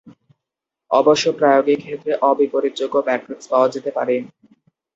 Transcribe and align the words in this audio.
অবশ্য 0.91 1.25
প্রায়োগিক 1.37 1.79
ক্ষেত্রে 1.81 2.11
অ-বিপরীতযোগ্য 2.21 2.95
ম্যাট্রিক্স 3.07 3.45
পাওয়া 3.47 3.67
যেতে 3.69 3.89
পারে। 3.91 4.15